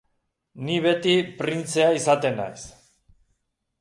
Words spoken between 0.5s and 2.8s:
Ni beti printzea izaten naiz.